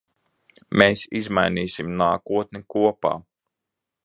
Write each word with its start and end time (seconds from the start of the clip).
Mēs 0.81 1.03
izmainīsim 1.19 1.93
nākotni 2.01 2.65
kopā. 2.77 3.17